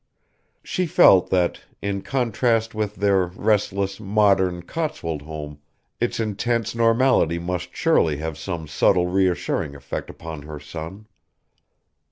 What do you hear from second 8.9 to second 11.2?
reassuring effect upon her son.